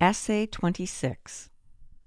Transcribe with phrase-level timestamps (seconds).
[0.00, 1.50] Essay 26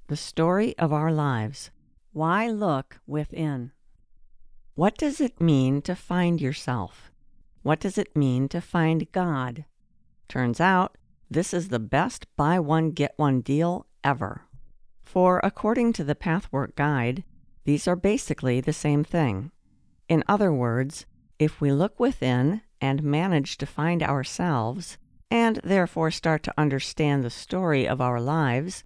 [0.08, 1.72] The Story of Our Lives.
[2.12, 3.72] Why Look Within?
[4.76, 7.12] What does it mean to find yourself?
[7.64, 9.64] What does it mean to find God?
[10.28, 10.98] Turns out,
[11.32, 14.42] this is the best buy one get one deal ever.
[15.06, 17.24] For according to the Pathwork Guide,
[17.64, 19.52] these are basically the same thing.
[20.10, 21.06] In other words,
[21.40, 24.98] if we look within and manage to find ourselves,
[25.30, 28.84] and therefore start to understand the story of our lives,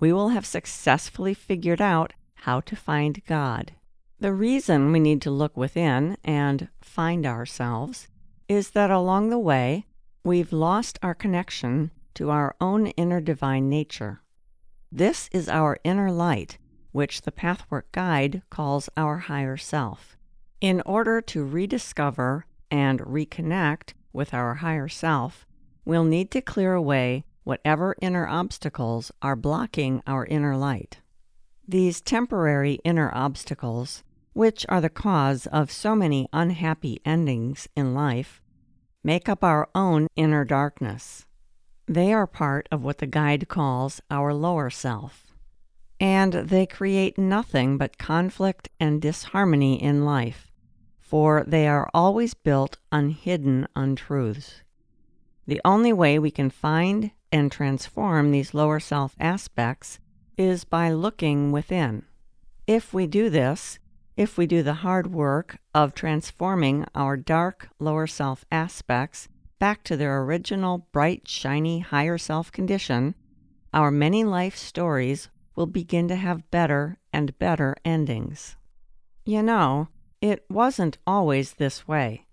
[0.00, 3.72] we will have successfully figured out how to find God.
[4.18, 8.08] The reason we need to look within and find ourselves
[8.48, 9.86] is that along the way,
[10.24, 14.22] we've lost our connection to our own inner divine nature.
[14.90, 16.58] This is our inner light,
[16.92, 20.16] which the Pathwork Guide calls our higher self.
[20.60, 25.46] In order to rediscover and reconnect with our higher self,
[25.84, 30.98] we'll need to clear away whatever inner obstacles are blocking our inner light.
[31.66, 38.40] These temporary inner obstacles, which are the cause of so many unhappy endings in life,
[39.04, 41.26] make up our own inner darkness.
[41.86, 45.26] They are part of what the guide calls our lower self.
[45.98, 50.50] And they create nothing but conflict and disharmony in life,
[50.98, 54.61] for they are always built on hidden untruths.
[55.52, 59.98] The only way we can find and transform these lower self aspects
[60.38, 62.06] is by looking within.
[62.66, 63.78] If we do this,
[64.16, 69.28] if we do the hard work of transforming our dark lower self aspects
[69.58, 73.14] back to their original bright, shiny higher self condition,
[73.74, 78.56] our many life stories will begin to have better and better endings.
[79.26, 79.88] You know,
[80.22, 82.24] it wasn't always this way.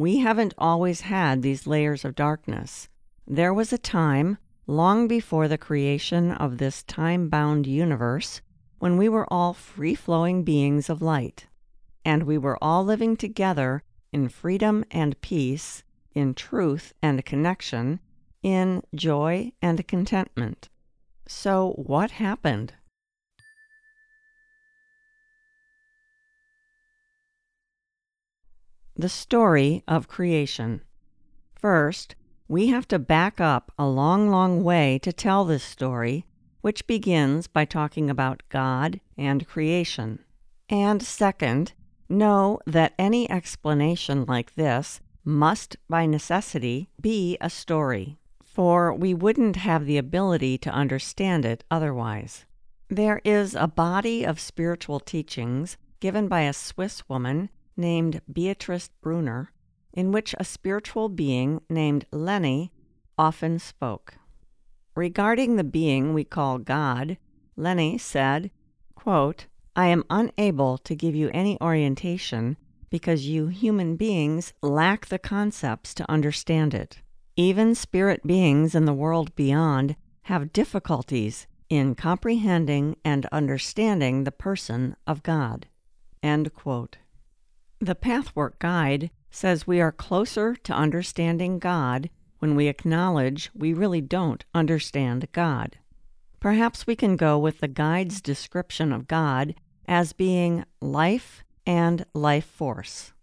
[0.00, 2.88] We haven't always had these layers of darkness.
[3.26, 8.40] There was a time, long before the creation of this time bound universe,
[8.78, 11.48] when we were all free flowing beings of light,
[12.02, 15.84] and we were all living together in freedom and peace,
[16.14, 18.00] in truth and connection,
[18.42, 20.70] in joy and contentment.
[21.28, 22.72] So, what happened?
[29.00, 30.82] The story of creation.
[31.54, 32.16] First,
[32.48, 36.26] we have to back up a long, long way to tell this story,
[36.60, 40.18] which begins by talking about God and creation.
[40.68, 41.72] And second,
[42.10, 49.56] know that any explanation like this must, by necessity, be a story, for we wouldn't
[49.56, 52.44] have the ability to understand it otherwise.
[52.90, 57.48] There is a body of spiritual teachings given by a Swiss woman
[57.80, 59.52] named Beatrice Brunner,
[59.92, 62.70] in which a spiritual being named Lene
[63.18, 64.14] often spoke.
[64.94, 67.16] Regarding the being we call God,
[67.56, 68.50] Lene said,
[68.94, 72.56] quote, I am unable to give you any orientation
[72.90, 77.00] because you human beings lack the concepts to understand it.
[77.36, 84.96] Even spirit beings in the world beyond have difficulties in comprehending and understanding the person
[85.06, 85.66] of God.
[87.82, 94.02] The Pathwork Guide says we are closer to understanding God when we acknowledge we really
[94.02, 95.78] don't understand God.
[96.40, 99.54] Perhaps we can go with the guide's description of God
[99.88, 103.14] as being life and life force.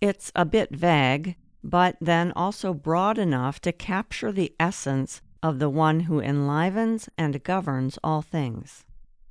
[0.00, 5.68] It's a bit vague, but then also broad enough to capture the essence of the
[5.68, 8.86] one who enlivens and governs all things.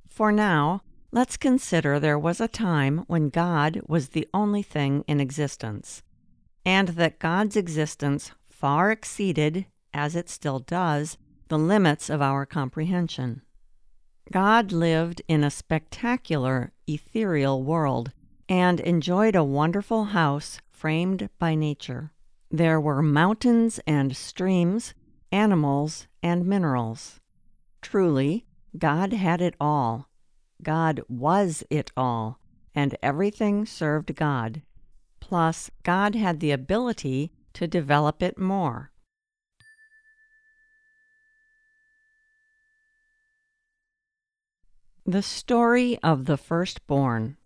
[0.08, 0.82] For now,
[1.12, 6.04] Let's consider there was a time when God was the only thing in existence,
[6.64, 13.42] and that God's existence far exceeded, as it still does, the limits of our comprehension.
[14.30, 18.12] God lived in a spectacular, ethereal world
[18.48, 22.12] and enjoyed a wonderful house framed by nature.
[22.52, 24.94] There were mountains and streams,
[25.32, 27.18] animals and minerals.
[27.82, 28.46] Truly,
[28.78, 30.09] God had it all
[30.62, 32.38] God was it all,
[32.74, 34.62] and everything served God.
[35.20, 38.90] Plus, God had the ability to develop it more.
[45.06, 47.36] The story of the firstborn.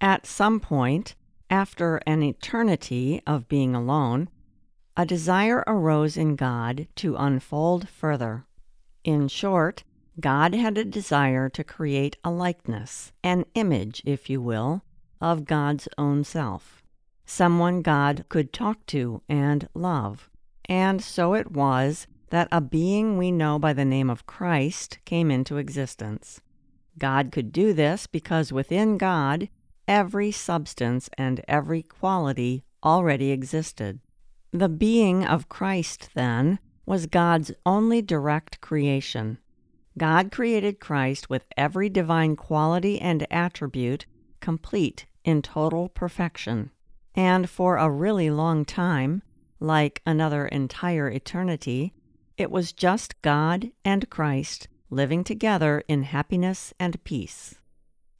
[0.00, 1.14] At some point,
[1.48, 4.28] after an eternity of being alone,
[4.96, 8.44] a desire arose in God to unfold further.
[9.04, 9.84] In short,
[10.20, 14.82] God had a desire to create a likeness, an image, if you will,
[15.20, 16.82] of God's own self,
[17.26, 20.30] someone God could talk to and love.
[20.66, 25.30] And so it was that a being we know by the name of Christ came
[25.30, 26.40] into existence.
[26.98, 29.48] God could do this because within God,
[29.88, 34.00] every substance and every quality already existed.
[34.52, 39.38] The being of Christ, then, was God's only direct creation.
[39.98, 44.06] God created Christ with every divine quality and attribute
[44.40, 46.70] complete in total perfection.
[47.14, 49.22] And for a really long time,
[49.58, 51.92] like another entire eternity,
[52.36, 57.56] it was just God and Christ living together in happiness and peace.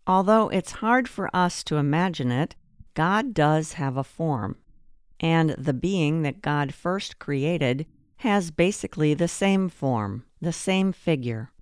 [0.07, 2.57] Although it's hard for us to imagine it,
[2.95, 4.57] God does have a form,
[5.21, 7.87] and the being that God first created
[8.17, 11.53] has basically the same form, the same figure.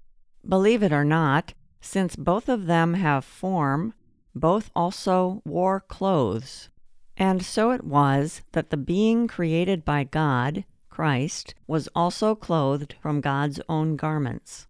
[0.46, 3.94] Believe it or not, since both of them have form,
[4.34, 6.68] both also wore clothes.
[7.16, 13.20] And so it was that the being created by God, Christ, was also clothed from
[13.20, 14.66] God's own garments.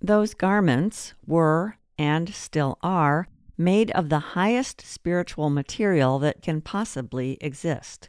[0.00, 7.38] Those garments were, and still are, made of the highest spiritual material that can possibly
[7.40, 8.08] exist.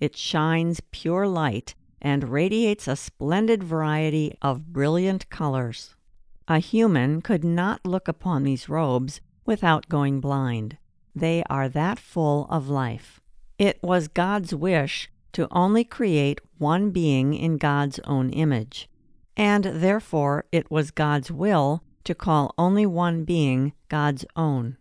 [0.00, 5.94] It shines pure light and radiates a splendid variety of brilliant colors.
[6.50, 10.78] A human could not look upon these robes without going blind.
[11.14, 13.20] They are that full of life.
[13.56, 18.90] It was God's wish to only create one being in God's own image,
[19.36, 24.76] and therefore it was God's will to call only one being God's own.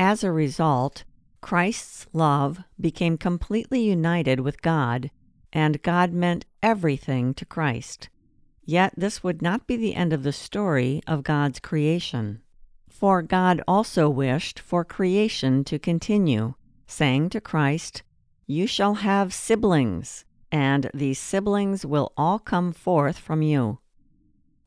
[0.00, 1.04] As a result,
[1.40, 5.12] Christ's love became completely united with God,
[5.52, 8.08] and God meant everything to Christ.
[8.66, 12.42] Yet this would not be the end of the story of God's creation.
[12.88, 16.54] For God also wished for creation to continue,
[16.86, 18.02] saying to Christ,
[18.46, 23.78] You shall have siblings, and these siblings will all come forth from you.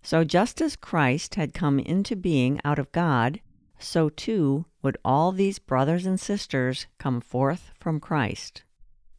[0.01, 3.41] So just as Christ had come into being out of God,
[3.79, 8.63] so too would all these brothers and sisters come forth from Christ.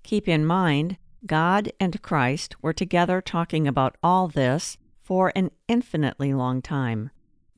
[0.03, 6.33] Keep in mind, God and Christ were together talking about all this for an infinitely
[6.33, 7.11] long time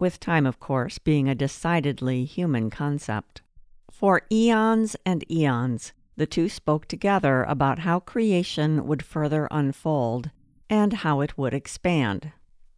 [0.02, 3.40] with time, of course, being a decidedly human concept.
[3.88, 10.30] For eons and eons, the two spoke together about how creation would further unfold
[10.68, 12.32] and how it would expand.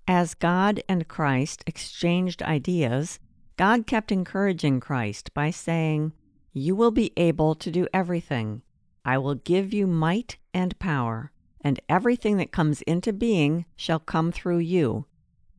[0.07, 3.19] As God and Christ exchanged ideas,
[3.57, 6.13] God kept encouraging Christ by saying,
[6.53, 8.61] You will be able to do everything.
[9.05, 11.31] I will give you might and power,
[11.61, 15.07] and everything that comes into being shall come through you,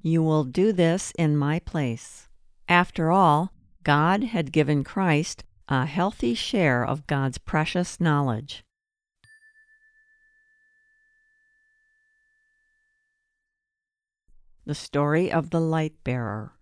[0.02, 2.28] you will do this in my place.
[2.70, 3.52] After all,
[3.84, 8.64] God had given Christ a healthy share of God's precious knowledge.
[14.66, 16.54] The story of the light bearer.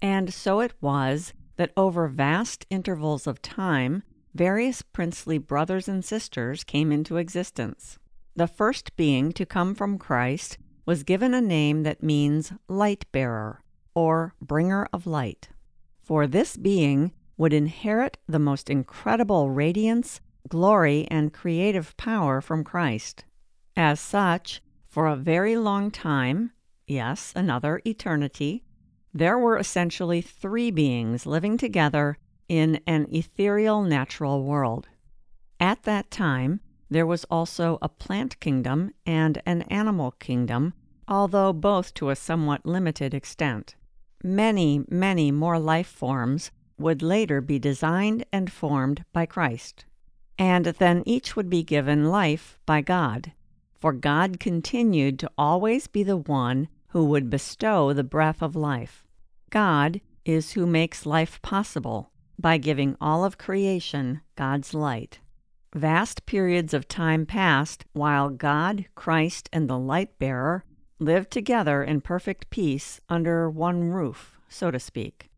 [0.00, 4.02] And so it was that over vast intervals of time,
[4.34, 7.98] various princely brothers and sisters came into existence.
[8.36, 13.62] The first being to come from Christ was given a name that means light bearer
[13.94, 15.48] or bringer of light.
[16.02, 23.24] For this being would inherit the most incredible radiance, glory, and creative power from Christ.
[23.76, 26.52] As such, for a very long time,
[26.86, 28.64] yes, another eternity,
[29.14, 32.18] there were essentially three beings living together
[32.50, 34.88] in an ethereal natural world.
[35.58, 40.74] At that time, there was also a plant kingdom and an animal kingdom
[41.10, 43.74] although both to a somewhat limited extent.
[44.22, 49.84] Many, many more life forms would later be designed and formed by Christ.
[50.38, 53.32] And then each would be given life by God,
[53.78, 59.04] for God continued to always be the one who would bestow the breath of life.
[59.50, 62.09] God is who makes life possible
[62.40, 65.20] by giving all of creation God's light.
[65.74, 70.64] Vast periods of time passed while God, Christ, and the light bearer
[70.98, 75.30] lived together in perfect peace under one roof, so to speak.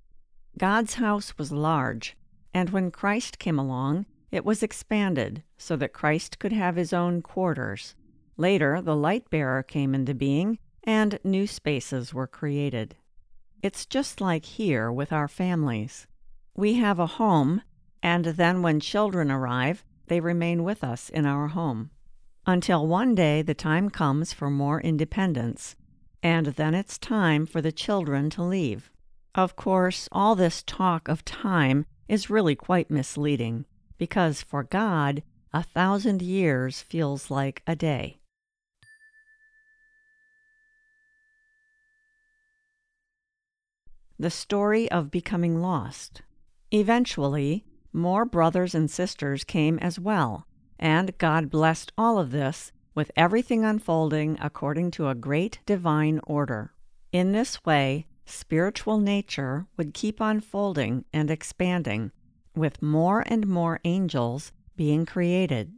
[0.58, 2.16] God's house was large,
[2.54, 7.20] and when Christ came along, it was expanded so that Christ could have his own
[7.20, 7.94] quarters.
[8.36, 12.96] Later, the light bearer came into being, and new spaces were created.
[13.62, 16.06] It's just like here with our families.
[16.54, 17.62] We have a home,
[18.02, 21.90] and then when children arrive, they remain with us in our home.
[22.46, 25.76] Until one day the time comes for more independence,
[26.22, 28.90] and then it's time for the children to leave.
[29.34, 33.64] Of course, all this talk of time is really quite misleading,
[33.96, 35.22] because for God,
[35.54, 38.18] a thousand years feels like a day.
[44.18, 46.20] The Story of Becoming Lost
[46.72, 50.46] Eventually, more brothers and sisters came as well,
[50.78, 56.72] and God blessed all of this with everything unfolding according to a great divine order.
[57.12, 62.10] In this way, spiritual nature would keep unfolding and expanding,
[62.56, 65.74] with more and more angels being created.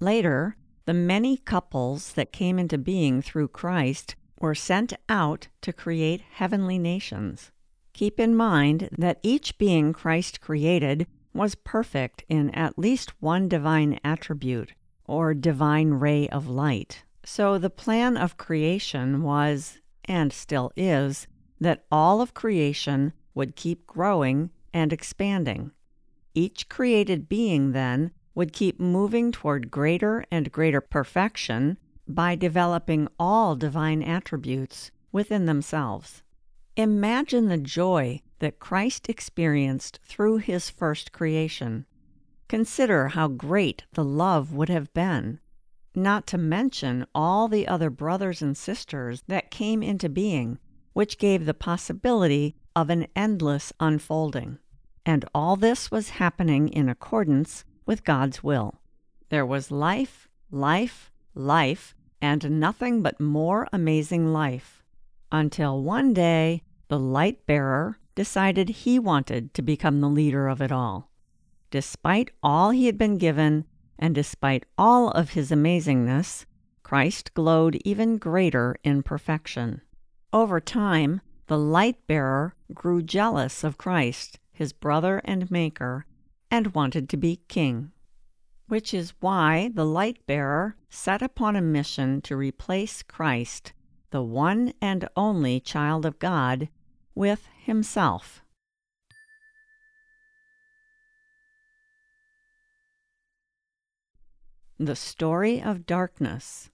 [0.00, 0.56] Later,
[0.86, 6.78] the many couples that came into being through Christ were sent out to create heavenly
[6.78, 7.52] nations.
[7.92, 14.00] Keep in mind that each being Christ created was perfect in at least one divine
[14.04, 14.72] attribute
[15.04, 17.04] or divine ray of light.
[17.24, 21.26] So the plan of creation was, and still is,
[21.60, 25.72] that all of creation would keep growing and expanding.
[26.34, 31.76] Each created being, then, would keep moving toward greater and greater perfection
[32.08, 36.22] by developing all divine attributes within themselves.
[36.76, 41.84] Imagine the joy that Christ experienced through his first creation.
[42.48, 45.40] Consider how great the love would have been,
[45.94, 50.58] not to mention all the other brothers and sisters that came into being,
[50.92, 54.58] which gave the possibility of an endless unfolding.
[55.04, 58.80] And all this was happening in accordance with God's will.
[59.28, 64.79] There was life, life, life, and nothing but more amazing life.
[65.32, 70.72] Until one day, the light bearer decided he wanted to become the leader of it
[70.72, 71.10] all.
[71.70, 73.64] Despite all he had been given,
[73.98, 76.46] and despite all of his amazingness,
[76.82, 79.82] Christ glowed even greater in perfection.
[80.32, 86.06] Over time, the light bearer grew jealous of Christ, his brother and maker,
[86.50, 87.92] and wanted to be king.
[88.66, 93.72] Which is why the light bearer set upon a mission to replace Christ,
[94.10, 96.68] the one and only child of God,
[97.14, 98.42] with himself.
[104.78, 106.70] The Story of Darkness.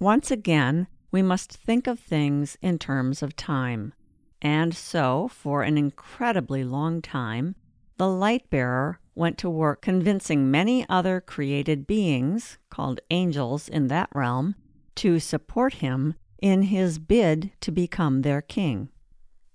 [0.00, 3.92] Once again, we must think of things in terms of time.
[4.40, 7.54] And so, for an incredibly long time,
[7.98, 14.08] the light bearer went to work convincing many other created beings, called angels in that
[14.14, 14.54] realm,
[14.94, 18.88] to support him in his bid to become their king.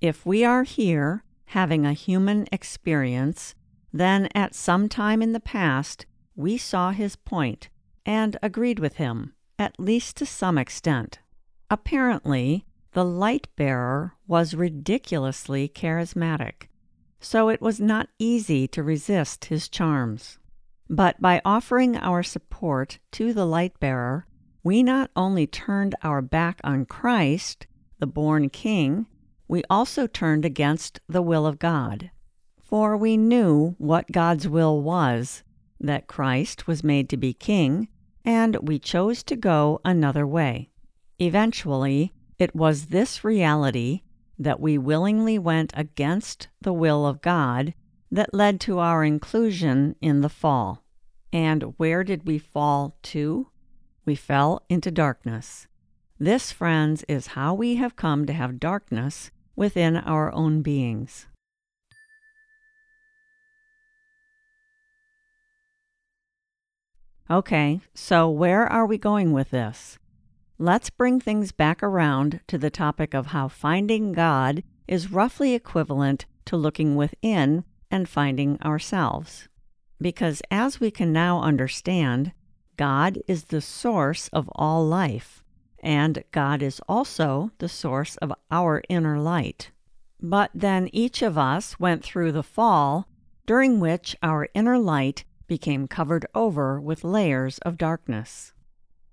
[0.01, 3.55] If we are here having a human experience,
[3.91, 7.69] then at some time in the past we saw his point
[8.05, 11.19] and agreed with him, at least to some extent.
[11.69, 16.67] Apparently, the light bearer was ridiculously charismatic,
[17.19, 20.37] so it was not easy to resist his charms.
[20.89, 24.27] But by offering our support to the light bearer,
[24.63, 27.67] we not only turned our back on Christ,
[27.99, 29.05] the born King,
[29.47, 32.09] we also turned against the will of God.
[32.61, 35.43] For we knew what God's will was
[35.79, 37.89] that Christ was made to be king,
[38.23, 40.69] and we chose to go another way.
[41.19, 44.01] Eventually, it was this reality
[44.39, 47.73] that we willingly went against the will of God
[48.09, 50.83] that led to our inclusion in the fall.
[51.31, 53.49] And where did we fall to?
[54.05, 55.67] We fell into darkness.
[56.19, 61.27] This, friends, is how we have come to have darkness within our own beings.
[67.29, 69.97] Okay, so where are we going with this?
[70.59, 76.25] Let's bring things back around to the topic of how finding God is roughly equivalent
[76.45, 79.47] to looking within and finding ourselves.
[79.99, 82.33] Because as we can now understand,
[82.77, 85.43] God is the source of all life
[85.83, 89.71] and God is also the source of our inner light.
[90.21, 93.09] But then each of us went through the fall,
[93.45, 98.53] during which our inner light became covered over with layers of darkness.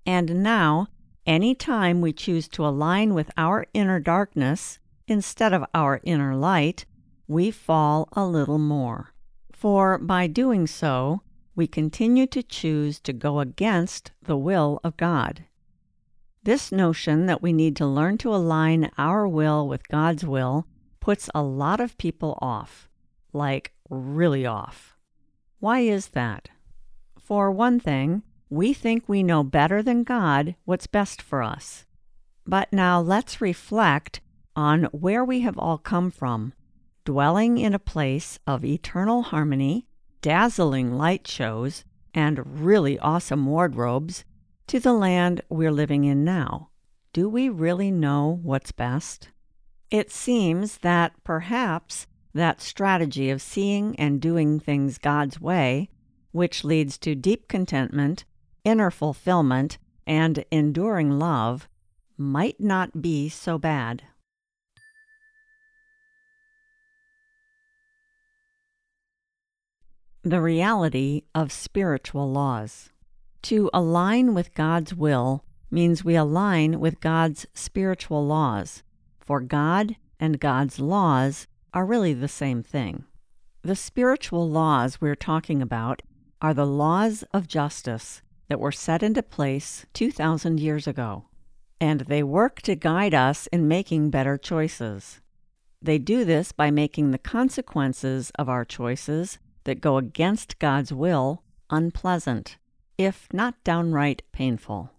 [0.05, 0.87] And now,
[1.25, 6.85] any time we choose to align with our inner darkness instead of our inner light,
[7.27, 9.13] we fall a little more.
[9.51, 11.21] For by doing so,
[11.55, 15.45] we continue to choose to go against the will of God.
[16.43, 20.65] This notion that we need to learn to align our will with God's will
[20.99, 22.89] puts a lot of people off,
[23.33, 24.95] like really off.
[25.59, 26.49] Why is that?
[27.19, 31.85] For one thing, we think we know better than God what's best for us.
[32.45, 34.21] But now let's reflect
[34.55, 36.53] on where we have all come from,
[37.05, 39.87] dwelling in a place of eternal harmony,
[40.21, 44.23] dazzling light shows, and really awesome wardrobes
[44.67, 46.69] to the land we're living in now.
[47.13, 49.29] Do we really know what's best?
[49.89, 55.89] It seems that perhaps that strategy of seeing and doing things God's way,
[56.31, 58.23] which leads to deep contentment,
[58.63, 61.67] inner fulfillment, and enduring love,
[62.17, 64.03] might not be so bad.
[70.23, 72.91] The reality of spiritual laws.
[73.41, 78.83] To align with God's will means we align with God's spiritual laws,
[79.19, 83.05] for God and God's laws are really the same thing.
[83.63, 86.03] The spiritual laws we're talking about
[86.39, 91.25] are the laws of justice that were set into place 2,000 years ago,
[91.79, 95.19] and they work to guide us in making better choices.
[95.81, 101.43] They do this by making the consequences of our choices that go against God's will
[101.69, 102.57] unpleasant,
[102.97, 104.91] if not downright painful.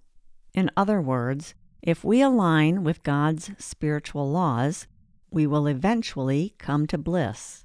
[0.55, 4.87] In other words, if we align with God's spiritual laws,
[5.31, 7.65] we will eventually come to bliss.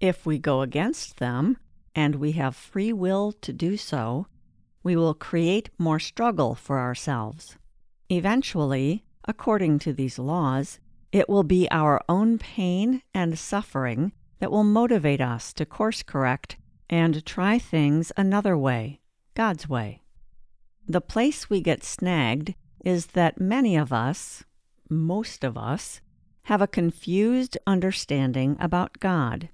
[0.00, 1.58] If we go against them,
[1.94, 4.26] and we have free will to do so,
[4.82, 7.56] we will create more struggle for ourselves.
[8.08, 10.78] Eventually, according to these laws,
[11.10, 16.56] it will be our own pain and suffering that will motivate us to course correct
[16.88, 19.00] and try things another way,
[19.34, 20.02] God's way.
[20.86, 22.54] The place we get snagged
[22.84, 24.44] is that many of us,
[24.88, 26.00] most of us,
[26.44, 29.50] have a confused understanding about God.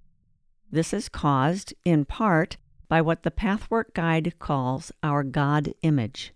[0.70, 2.56] This is caused, in part,
[2.88, 6.32] by what the Pathwork Guide calls our God image.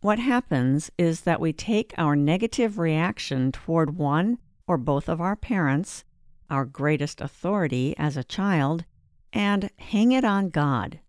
[0.00, 5.36] What happens is that we take our negative reaction toward one or both of our
[5.36, 6.04] parents
[6.50, 8.84] our greatest authority as a child,
[9.32, 11.00] and hang it on God.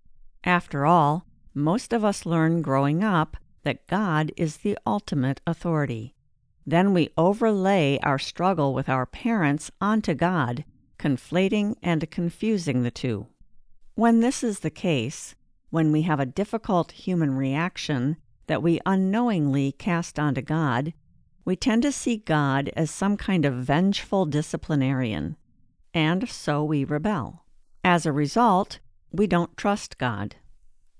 [0.44, 6.14] After all, most of us learn growing up that God is the ultimate authority.
[6.66, 10.66] Then we overlay our struggle with our parents onto God,
[11.00, 13.28] conflating and confusing the two.
[13.96, 15.36] When this is the case,
[15.70, 20.94] when we have a difficult human reaction that we unknowingly cast onto God,
[21.48, 25.38] we tend to see God as some kind of vengeful disciplinarian,
[25.94, 27.46] and so we rebel.
[27.86, 28.80] As a result,
[29.14, 30.36] we don't trust God.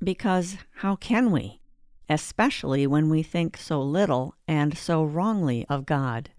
[0.02, 1.60] Because how can we?
[2.08, 6.30] Especially when we think so little and so wrongly of God.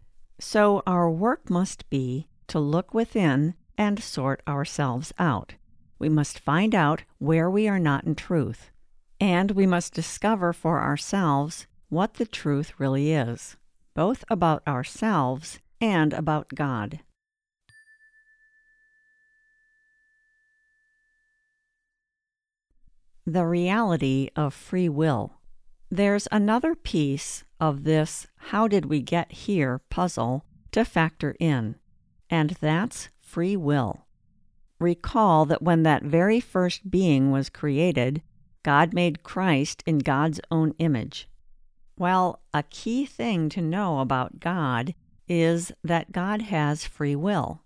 [0.40, 5.53] So our work must be to look within and sort ourselves out.
[5.99, 8.71] We must find out where we are not in truth,
[9.21, 13.58] and we must discover for ourselves what the truth really is
[13.98, 17.00] both about ourselves and about God.
[23.26, 25.32] The reality of free will.
[25.90, 31.74] There's another piece of this how did we get here puzzle to factor in,
[32.30, 34.06] and that's free will.
[34.78, 38.22] Recall that when that very first being was created,
[38.62, 41.28] God made Christ in God's own image.
[41.98, 44.94] Well, a key thing to know about God
[45.26, 47.62] is that God has free will.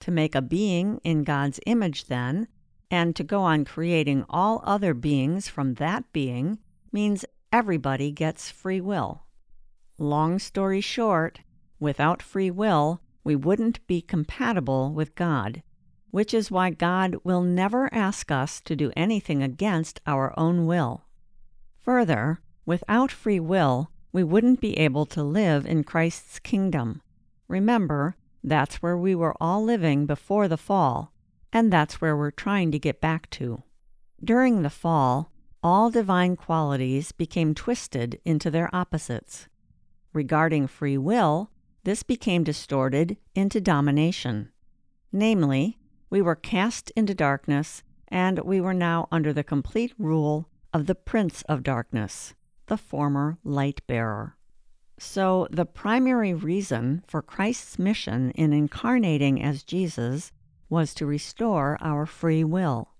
[0.00, 2.46] To make a being in God's image, then,
[2.88, 6.60] and to go on creating all other beings from that being,
[6.92, 9.24] means everybody gets free will.
[9.98, 11.40] Long story short,
[11.80, 15.64] without free will, we wouldn't be compatible with God,
[16.12, 21.06] which is why God will never ask us to do anything against our own will.
[21.80, 27.02] Further, Without free will, we wouldn't be able to live in Christ's kingdom.
[27.46, 31.12] Remember, that's where we were all living before the fall,
[31.52, 33.62] and that's where we're trying to get back to.
[34.22, 35.30] During the fall,
[35.62, 39.46] all divine qualities became twisted into their opposites.
[40.14, 41.50] Regarding free will,
[41.84, 44.50] this became distorted into domination.
[45.12, 50.86] Namely, we were cast into darkness, and we were now under the complete rule of
[50.86, 52.34] the Prince of Darkness
[52.66, 54.36] the former light bearer.
[54.98, 60.30] So, the primary reason for Christ's mission in incarnating as Jesus
[60.68, 62.90] was to restore our free will.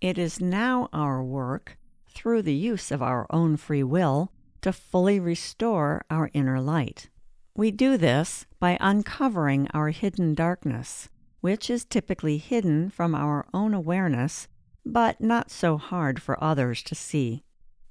[0.00, 1.78] It is now our work,
[2.08, 7.08] through the use of our own free will, to fully restore our inner light.
[7.54, 11.08] We do this by uncovering our hidden darkness,
[11.40, 14.48] which is typically hidden from our own awareness,
[14.84, 17.44] but not so hard for others to see.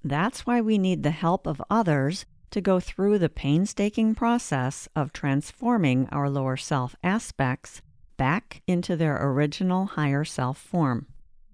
[0.04, 5.14] That's why we need the help of others to go through the painstaking process of
[5.14, 7.82] transforming our lower self aspects
[8.18, 11.08] back into their original higher self form.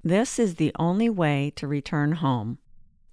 [0.03, 2.57] This is the only way to return home.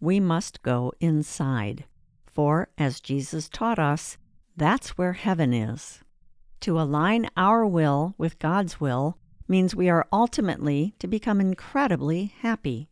[0.00, 1.84] We must go inside.
[2.26, 4.16] For, as Jesus taught us,
[4.56, 6.00] that's where heaven is.
[6.60, 12.88] To align our will with God's will means we are ultimately to become incredibly happy.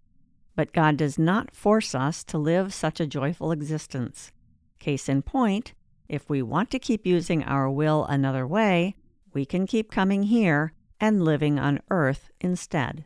[0.54, 4.32] But God does not force us to live such a joyful existence.
[4.78, 5.72] Case in point,
[6.08, 8.96] if we want to keep using our will another way,
[9.32, 13.04] we can keep coming here and living on earth instead.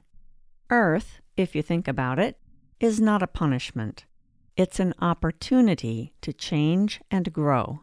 [0.71, 2.39] Earth, if you think about it,
[2.81, 4.05] is not a punishment.
[4.57, 7.81] It's an opportunity to change and grow.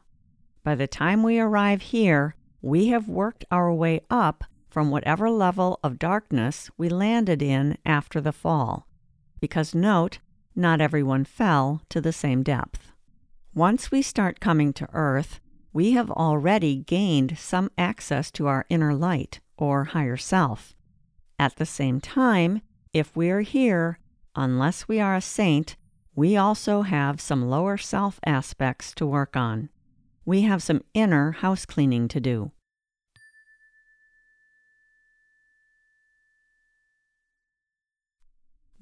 [0.64, 5.80] By the time we arrive here, we have worked our way up from whatever level
[5.84, 8.88] of darkness we landed in after the fall.
[9.44, 10.20] Because note,
[10.56, 12.94] not everyone fell to the same depth.
[13.54, 15.42] Once we start coming to earth,
[15.74, 20.74] we have already gained some access to our inner light or higher self.
[21.38, 22.62] At the same time,
[22.94, 24.00] if we are here,
[24.34, 25.76] unless we are a saint,
[26.16, 29.68] we also have some lower self aspects to work on.
[30.24, 32.54] We have some inner house cleaning to do.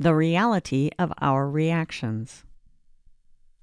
[0.02, 2.44] The reality of our reactions.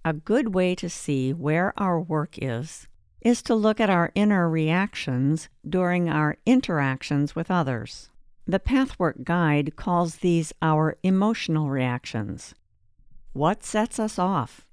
[0.05, 2.87] A good way to see where our work is
[3.20, 8.11] is to look at our inner reactions during our interactions with others.
[8.46, 12.55] The Pathwork Guide calls these our emotional reactions.
[13.33, 14.64] What sets us off?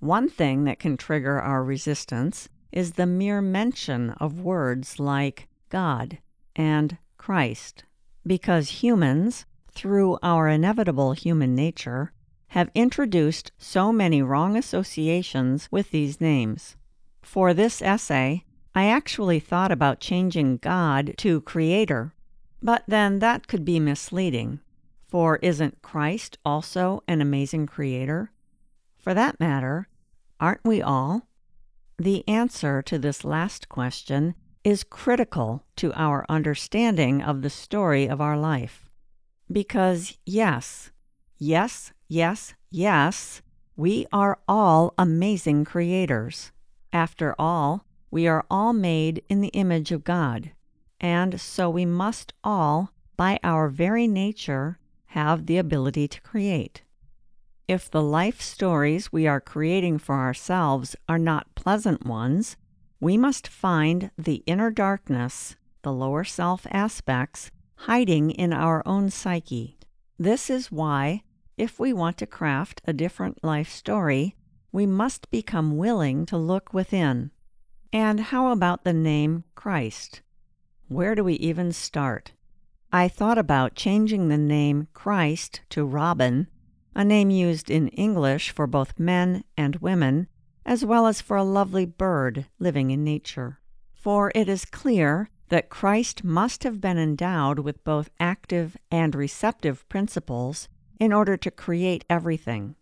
[0.00, 6.18] One thing that can trigger our resistance is the mere mention of words like God
[6.56, 7.84] and Christ,
[8.26, 9.46] because humans,
[9.78, 12.10] through our inevitable human nature,
[12.48, 16.74] have introduced so many wrong associations with these names.
[17.22, 22.12] For this essay, I actually thought about changing God to Creator,
[22.60, 24.58] but then that could be misleading,
[25.06, 28.32] for isn't Christ also an amazing Creator?
[28.96, 29.86] For that matter,
[30.40, 31.28] aren't we all?
[31.98, 38.20] The answer to this last question is critical to our understanding of the story of
[38.20, 38.87] our life.
[39.50, 40.90] Because, yes,
[41.38, 43.42] yes, yes, yes,
[43.76, 46.52] we are all amazing creators.
[46.92, 50.52] After all, we are all made in the image of God,
[51.00, 54.78] and so we must all, by our very nature,
[55.12, 56.82] have the ability to create.
[57.66, 62.56] If the life stories we are creating for ourselves are not pleasant ones,
[63.00, 67.50] we must find the inner darkness, the lower self aspects,
[67.82, 69.78] hiding in our own psyche.
[70.18, 71.22] This is why,
[71.56, 74.34] if we want to craft a different life story,
[74.72, 77.30] we must become willing to look within.
[77.92, 80.22] And how about the name Christ?
[80.88, 82.32] Where do we even start?
[82.92, 86.48] I thought about changing the name Christ to Robin,
[86.94, 90.26] a name used in English for both men and women,
[90.66, 93.60] as well as for a lovely bird living in nature.
[93.94, 99.88] For it is clear that Christ must have been endowed with both active and receptive
[99.88, 100.68] principles
[101.00, 102.74] in order to create everything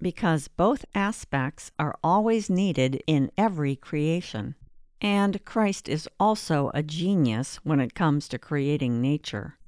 [0.00, 4.54] because both aspects are always needed in every creation.
[5.00, 9.58] And Christ is also a genius when it comes to creating nature.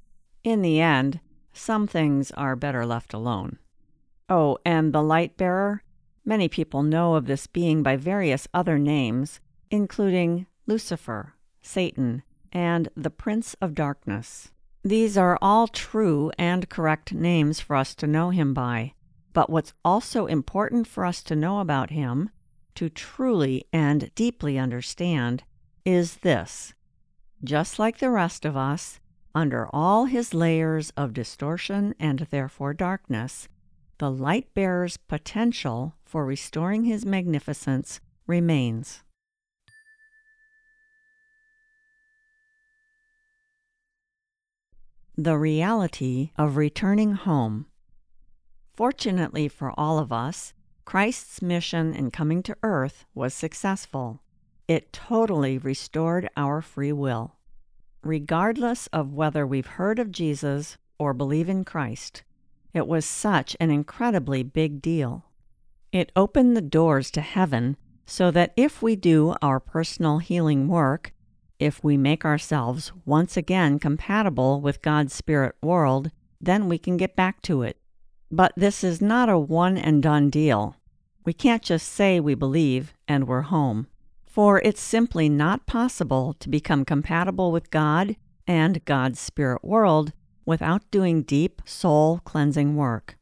[0.43, 1.19] In the end,
[1.53, 3.59] some things are better left alone.
[4.29, 5.83] Oh, and the light bearer?
[6.23, 13.09] Many people know of this being by various other names, including Lucifer, Satan, and the
[13.09, 14.51] Prince of Darkness.
[14.83, 18.93] These are all true and correct names for us to know him by.
[19.33, 22.29] But what's also important for us to know about him,
[22.75, 25.43] to truly and deeply understand,
[25.85, 26.73] is this.
[27.43, 28.99] Just like the rest of us,
[29.33, 33.47] under all his layers of distortion and therefore darkness,
[33.99, 39.03] the light bearer's potential for restoring his magnificence remains.
[45.17, 47.65] The reality of returning home.
[48.73, 50.53] Fortunately for all of us,
[50.85, 54.21] Christ's mission in coming to earth was successful.
[54.69, 57.35] It totally restored our free will.
[58.01, 62.23] Regardless of whether we've heard of Jesus or believe in Christ,
[62.73, 65.25] it was such an incredibly big deal.
[65.91, 71.11] It opened the doors to heaven so that if we do our personal healing work,
[71.61, 76.09] if we make ourselves once again compatible with God's spirit world,
[76.41, 77.77] then we can get back to it.
[78.31, 80.75] But this is not a one and done deal.
[81.23, 83.85] We can't just say we believe and we're home.
[84.25, 88.15] For it's simply not possible to become compatible with God
[88.47, 90.13] and God's spirit world
[90.45, 93.17] without doing deep soul cleansing work.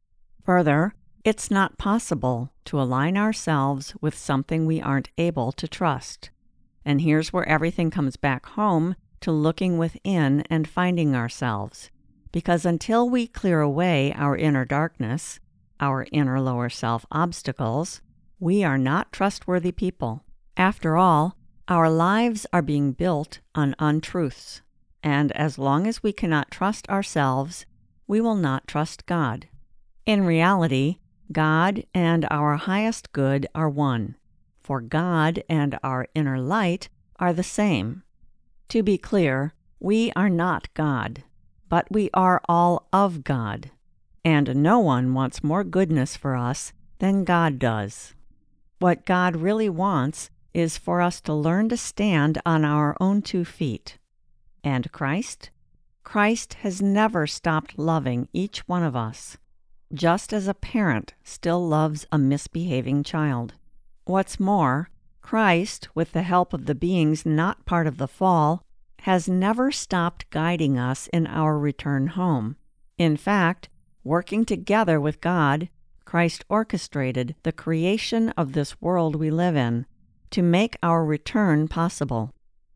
[0.45, 0.93] Further,
[1.25, 6.29] it's not possible to align ourselves with something we aren't able to trust.
[6.89, 11.91] And here's where everything comes back home to looking within and finding ourselves.
[12.31, 15.39] Because until we clear away our inner darkness,
[15.79, 18.01] our inner lower self obstacles,
[18.39, 20.23] we are not trustworthy people.
[20.57, 24.63] After all, our lives are being built on untruths,
[25.03, 27.67] and as long as we cannot trust ourselves,
[28.07, 29.47] we will not trust God.
[30.07, 30.97] In reality,
[31.31, 34.15] God and our highest good are one,
[34.69, 38.03] for God and our inner light are the same.
[38.67, 41.23] To be clear, we are not God,
[41.67, 43.71] but we are all of God,
[44.23, 48.13] and no one wants more goodness for us than God does.
[48.77, 53.45] What God really wants is for us to learn to stand on our own two
[53.45, 53.97] feet.
[54.63, 55.49] And Christ?
[56.03, 59.35] Christ has never stopped loving each one of us,
[59.91, 63.55] just as a parent still loves a misbehaving child.
[64.09, 64.89] What's more,
[65.21, 68.63] Christ, with the help of the beings not part of the fall,
[69.01, 72.55] has never stopped guiding us in our return home.
[72.97, 73.69] In fact,
[74.03, 75.69] working together with God,
[76.05, 79.85] Christ orchestrated the creation of this world we live in
[80.31, 82.33] to make our return possible.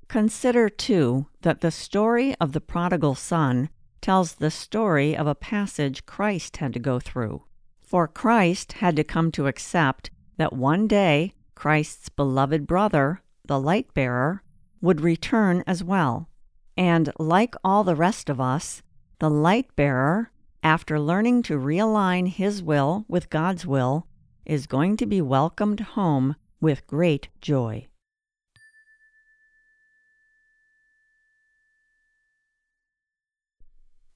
[0.07, 3.69] Consider, too, that the story of the prodigal son
[4.01, 7.41] tells the story of a passage Christ had to go through.
[7.81, 13.93] For Christ had to come to accept that one day Christ's beloved brother, the light
[13.93, 14.43] bearer,
[14.81, 16.29] would return as well.
[16.75, 18.81] And like all the rest of us,
[19.19, 20.31] the light bearer,
[20.63, 24.07] after learning to realign his will with God's will,
[24.45, 27.87] is going to be welcomed home with great joy.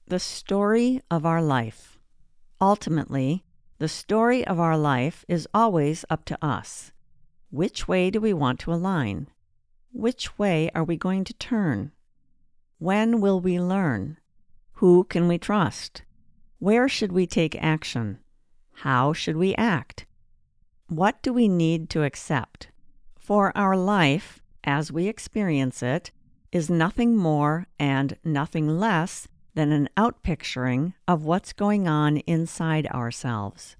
[0.06, 1.98] The story of our life.
[2.60, 3.44] Ultimately,
[3.78, 6.92] the story of our life is always up to us.
[7.50, 9.28] Which way do we want to align?
[9.92, 11.92] Which way are we going to turn?
[12.78, 14.18] When will we learn?
[14.74, 16.02] Who can we trust?
[16.58, 18.18] Where should we take action?
[18.72, 20.06] How should we act?
[20.88, 22.68] What do we need to accept?
[23.16, 26.10] For our life, as we experience it,
[26.50, 33.74] is nothing more and nothing less than an outpicturing of what's going on inside ourselves.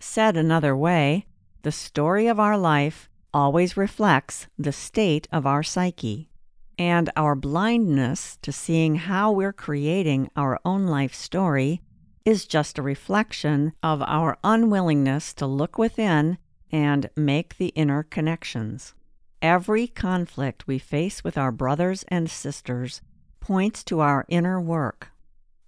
[0.00, 1.26] Said another way,
[1.60, 6.30] the story of our life always reflects the state of our psyche,
[6.78, 11.82] and our blindness to seeing how we're creating our own life story
[12.24, 16.38] is just a reflection of our unwillingness to look within
[16.72, 18.94] and make the inner connections.
[19.42, 23.02] Every conflict we face with our brothers and sisters
[23.40, 25.10] points to our inner work.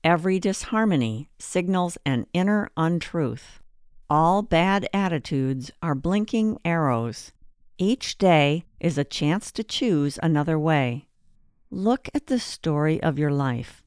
[0.02, 3.60] Every disharmony signals an inner untruth.
[4.08, 7.32] All bad attitudes are blinking arrows.
[7.76, 11.06] Each day is a chance to choose another way.
[11.70, 13.84] Look at the story of your life,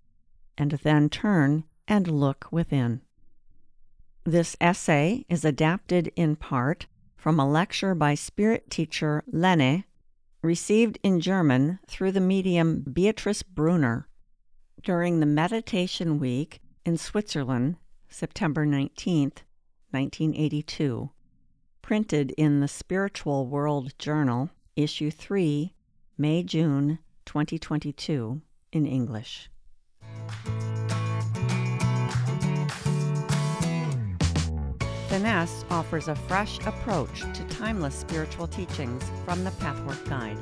[0.56, 3.02] and then turn and look within.
[4.24, 6.86] This essay is adapted in part
[7.18, 9.84] from a lecture by spirit teacher Lene,
[10.44, 14.08] received in German through the medium Beatrice Brunner
[14.84, 17.78] during the Meditation Week in Switzerland,
[18.10, 19.32] September 19,
[19.92, 21.10] 1982.
[21.82, 25.74] Printed in the Spiritual World Journal, Issue 3,
[26.18, 28.42] May June 2022,
[28.74, 29.50] in English.
[35.08, 40.38] Phoenesse offers a fresh approach to timeless spiritual teachings from the Pathwork Guide.